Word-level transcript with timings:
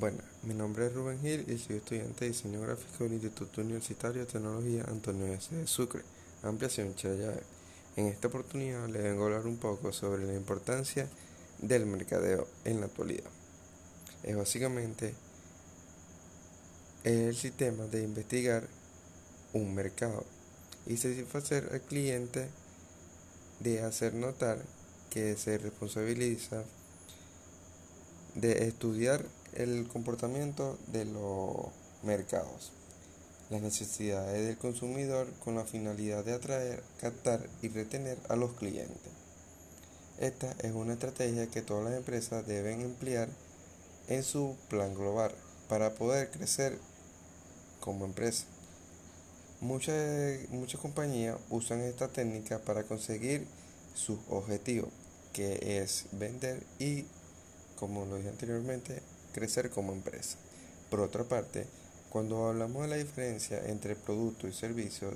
Bueno, 0.00 0.22
mi 0.44 0.54
nombre 0.54 0.86
es 0.86 0.94
Rubén 0.94 1.20
Gil 1.20 1.44
y 1.46 1.58
soy 1.58 1.76
estudiante 1.76 2.24
de 2.24 2.30
diseño 2.30 2.62
gráfico 2.62 3.04
del 3.04 3.12
Instituto 3.12 3.60
Universitario 3.60 4.24
de 4.24 4.32
Tecnología 4.32 4.82
Antonio 4.88 5.26
S. 5.26 5.54
de 5.54 5.66
Sucre, 5.66 6.00
Ampliación 6.42 6.94
Chayave. 6.94 7.42
En 7.96 8.06
esta 8.06 8.28
oportunidad 8.28 8.88
le 8.88 9.02
vengo 9.02 9.24
a 9.24 9.26
hablar 9.26 9.46
un 9.46 9.58
poco 9.58 9.92
sobre 9.92 10.24
la 10.24 10.32
importancia 10.32 11.06
del 11.58 11.84
mercadeo 11.84 12.48
en 12.64 12.80
la 12.80 12.86
actualidad. 12.86 13.28
Es 14.22 14.34
básicamente 14.34 15.12
el 17.04 17.36
sistema 17.36 17.84
de 17.84 18.02
investigar 18.02 18.66
un 19.52 19.74
mercado 19.74 20.24
y 20.86 20.96
satisfacer 20.96 21.68
al 21.74 21.82
cliente 21.82 22.48
de 23.58 23.82
hacer 23.82 24.14
notar 24.14 24.62
que 25.10 25.36
se 25.36 25.58
responsabiliza 25.58 26.64
de 28.34 28.66
estudiar 28.66 29.26
el 29.54 29.88
comportamiento 29.88 30.78
de 30.88 31.04
los 31.04 31.66
mercados, 32.02 32.72
las 33.50 33.62
necesidades 33.62 34.46
del 34.46 34.56
consumidor 34.56 35.26
con 35.44 35.54
la 35.54 35.64
finalidad 35.64 36.24
de 36.24 36.34
atraer, 36.34 36.82
captar 37.00 37.48
y 37.62 37.68
retener 37.68 38.18
a 38.28 38.36
los 38.36 38.52
clientes. 38.52 39.12
Esta 40.18 40.54
es 40.60 40.72
una 40.72 40.92
estrategia 40.92 41.46
que 41.46 41.62
todas 41.62 41.84
las 41.84 41.94
empresas 41.94 42.46
deben 42.46 42.82
emplear 42.82 43.28
en 44.08 44.22
su 44.22 44.56
plan 44.68 44.94
global 44.94 45.32
para 45.68 45.94
poder 45.94 46.30
crecer 46.30 46.78
como 47.80 48.04
empresa. 48.04 48.44
Muchas, 49.60 50.38
compañías 50.80 51.36
usan 51.50 51.80
esta 51.80 52.08
técnica 52.08 52.58
para 52.58 52.84
conseguir 52.84 53.46
su 53.94 54.18
objetivo, 54.28 54.88
que 55.32 55.82
es 55.82 56.06
vender 56.12 56.62
y, 56.78 57.04
como 57.76 58.06
lo 58.06 58.16
dije 58.16 58.30
anteriormente, 58.30 59.02
crecer 59.32 59.70
como 59.70 59.92
empresa. 59.92 60.36
Por 60.90 61.00
otra 61.00 61.24
parte, 61.24 61.66
cuando 62.10 62.48
hablamos 62.48 62.82
de 62.82 62.88
la 62.88 62.96
diferencia 62.96 63.62
entre 63.66 63.94
producto 63.94 64.48
y 64.48 64.52
servicio, 64.52 65.12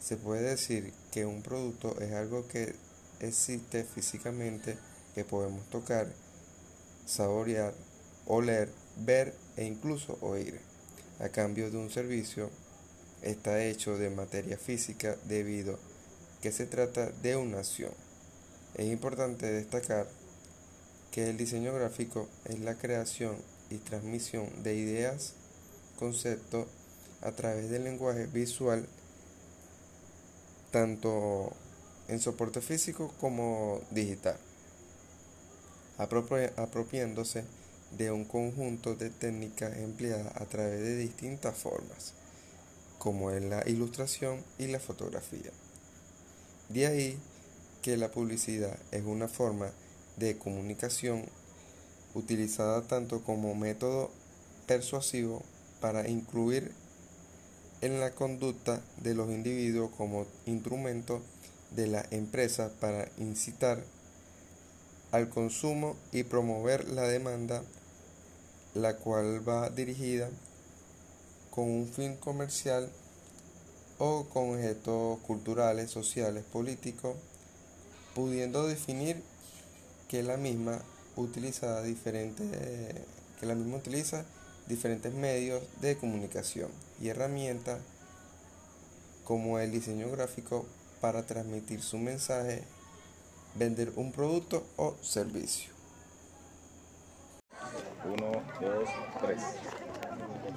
se 0.00 0.16
puede 0.16 0.42
decir 0.42 0.92
que 1.12 1.24
un 1.24 1.42
producto 1.42 2.00
es 2.00 2.12
algo 2.12 2.48
que 2.48 2.74
existe 3.20 3.84
físicamente, 3.84 4.76
que 5.14 5.24
podemos 5.24 5.64
tocar, 5.70 6.08
saborear, 7.06 7.72
oler, 8.26 8.68
ver 8.96 9.34
e 9.56 9.64
incluso 9.64 10.18
oír. 10.20 10.60
A 11.20 11.28
cambio 11.28 11.70
de 11.70 11.76
un 11.76 11.90
servicio, 11.90 12.50
está 13.22 13.62
hecho 13.64 13.96
de 13.96 14.10
materia 14.10 14.58
física 14.58 15.16
debido 15.28 15.78
que 16.40 16.50
se 16.50 16.66
trata 16.66 17.10
de 17.22 17.36
una 17.36 17.58
acción. 17.58 17.92
Es 18.74 18.86
importante 18.86 19.46
destacar 19.46 20.08
que 21.12 21.30
el 21.30 21.36
diseño 21.36 21.72
gráfico 21.72 22.28
es 22.46 22.58
la 22.58 22.76
creación 22.76 23.36
y 23.72 23.78
transmisión 23.78 24.62
de 24.62 24.74
ideas, 24.74 25.34
conceptos 25.98 26.66
a 27.22 27.32
través 27.32 27.70
del 27.70 27.84
lenguaje 27.84 28.26
visual, 28.26 28.86
tanto 30.70 31.52
en 32.08 32.20
soporte 32.20 32.60
físico 32.60 33.12
como 33.20 33.80
digital, 33.90 34.36
apropiándose 35.98 37.44
de 37.96 38.10
un 38.10 38.24
conjunto 38.24 38.94
de 38.94 39.10
técnicas 39.10 39.76
empleadas 39.76 40.34
a 40.36 40.46
través 40.46 40.80
de 40.80 40.96
distintas 40.96 41.56
formas, 41.56 42.14
como 42.98 43.30
es 43.30 43.42
la 43.42 43.68
ilustración 43.68 44.42
y 44.58 44.66
la 44.66 44.80
fotografía. 44.80 45.50
De 46.68 46.86
ahí 46.86 47.18
que 47.82 47.96
la 47.96 48.10
publicidad 48.10 48.78
es 48.92 49.04
una 49.04 49.28
forma 49.28 49.70
de 50.16 50.38
comunicación 50.38 51.26
utilizada 52.14 52.82
tanto 52.82 53.22
como 53.22 53.54
método 53.54 54.10
persuasivo 54.66 55.42
para 55.80 56.08
incluir 56.08 56.72
en 57.80 58.00
la 58.00 58.12
conducta 58.12 58.80
de 59.02 59.14
los 59.14 59.30
individuos 59.30 59.90
como 59.96 60.26
instrumento 60.46 61.20
de 61.72 61.88
la 61.88 62.06
empresa 62.10 62.70
para 62.80 63.08
incitar 63.18 63.82
al 65.10 65.28
consumo 65.28 65.96
y 66.12 66.22
promover 66.22 66.88
la 66.88 67.02
demanda, 67.02 67.62
la 68.74 68.96
cual 68.96 69.46
va 69.46 69.68
dirigida 69.68 70.30
con 71.50 71.64
un 71.64 71.86
fin 71.86 72.16
comercial 72.16 72.88
o 73.98 74.24
con 74.32 74.54
objetos 74.54 75.18
culturales, 75.20 75.90
sociales, 75.90 76.44
políticos, 76.44 77.14
pudiendo 78.14 78.66
definir 78.66 79.22
que 80.08 80.22
la 80.22 80.36
misma 80.36 80.80
utiliza 81.16 81.82
diferentes, 81.82 82.46
que 83.38 83.46
la 83.46 83.54
misma 83.54 83.76
utiliza 83.76 84.24
diferentes 84.66 85.12
medios 85.12 85.62
de 85.80 85.96
comunicación 85.96 86.70
y 87.00 87.08
herramientas 87.08 87.80
como 89.24 89.58
el 89.58 89.70
diseño 89.70 90.10
gráfico 90.10 90.66
para 91.00 91.24
transmitir 91.24 91.82
su 91.82 91.98
mensaje, 91.98 92.62
vender 93.54 93.92
un 93.96 94.12
producto 94.12 94.64
o 94.76 94.96
servicio. 95.00 95.72
Uno, 98.04 98.42
dos, 98.60 98.88
tres. 99.20 99.42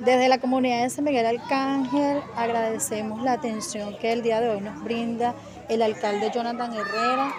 Desde 0.00 0.28
la 0.28 0.38
comunidad 0.38 0.82
de 0.82 0.90
San 0.90 1.04
Miguel 1.04 1.26
Arcángel 1.26 2.20
agradecemos 2.36 3.22
la 3.22 3.32
atención 3.32 3.96
que 3.98 4.12
el 4.12 4.22
día 4.22 4.40
de 4.40 4.50
hoy 4.50 4.60
nos 4.60 4.82
brinda 4.82 5.34
el 5.68 5.82
alcalde 5.82 6.30
Jonathan 6.34 6.72
Herrera 6.72 7.34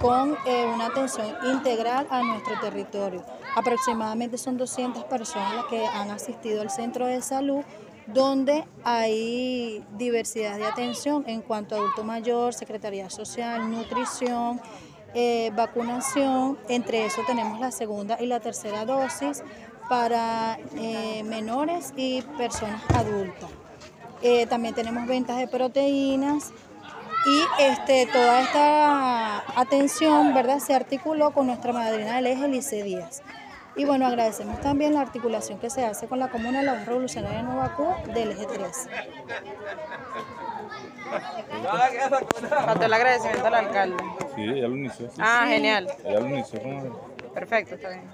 con 0.00 0.36
eh, 0.46 0.66
una 0.72 0.86
atención 0.86 1.26
integral 1.52 2.06
a 2.10 2.22
nuestro 2.22 2.58
territorio. 2.60 3.22
Aproximadamente 3.54 4.38
son 4.38 4.56
200 4.56 5.04
personas 5.04 5.54
las 5.54 5.66
que 5.66 5.86
han 5.86 6.10
asistido 6.10 6.62
al 6.62 6.70
centro 6.70 7.06
de 7.06 7.20
salud 7.20 7.62
donde 8.06 8.64
hay 8.82 9.84
diversidad 9.96 10.56
de 10.56 10.64
atención 10.64 11.24
en 11.28 11.42
cuanto 11.42 11.74
a 11.74 11.78
adulto 11.78 12.02
mayor, 12.02 12.54
secretaría 12.54 13.10
social, 13.10 13.70
nutrición, 13.70 14.60
eh, 15.14 15.52
vacunación. 15.54 16.58
Entre 16.68 17.04
eso 17.04 17.22
tenemos 17.26 17.60
la 17.60 17.70
segunda 17.70 18.16
y 18.20 18.26
la 18.26 18.40
tercera 18.40 18.84
dosis 18.84 19.44
para 19.88 20.58
eh, 20.76 21.22
menores 21.24 21.92
y 21.96 22.22
personas 22.38 22.82
adultas. 22.94 23.50
también 24.48 24.74
tenemos 24.74 25.06
ventas 25.06 25.36
de 25.38 25.46
proteínas, 25.46 26.52
y 27.26 27.42
este, 27.58 28.06
toda 28.06 28.42
esta 28.42 29.60
atención 29.60 30.34
¿verdad? 30.34 30.58
se 30.58 30.74
articuló 30.74 31.32
con 31.32 31.46
nuestra 31.46 31.72
madrina 31.72 32.16
del 32.16 32.26
eje, 32.26 32.48
Lice 32.48 32.82
Díaz. 32.82 33.22
Y 33.76 33.84
bueno, 33.84 34.06
agradecemos 34.06 34.60
también 34.60 34.94
la 34.94 35.00
articulación 35.00 35.58
que 35.58 35.70
se 35.70 35.84
hace 35.84 36.08
con 36.08 36.18
la 36.18 36.28
Comuna 36.28 36.60
de 36.60 36.66
la 36.66 36.84
Revolucionaria 36.84 37.38
de 37.38 37.44
Novacú 37.44 37.86
del 38.12 38.32
eje 38.32 38.46
3. 38.46 38.88
Falta 42.48 42.86
el 42.86 42.92
agradecimiento 42.92 43.46
al 43.46 43.54
alcalde. 43.54 44.04
Sí, 44.34 44.42
ella 44.42 44.68
lo 44.68 44.76
inició. 44.76 45.08
Ah, 45.18 45.44
genial. 45.46 45.88
Ella 46.04 46.20
lo 46.20 46.28
inició 46.28 46.60
Perfecto, 47.32 47.76
está 47.76 47.90
bien. 47.90 48.10